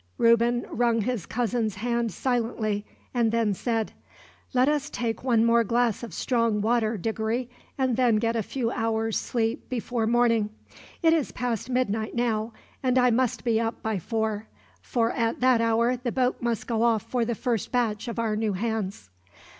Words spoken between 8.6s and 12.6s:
hours' sleep before morning. It is past midnight now,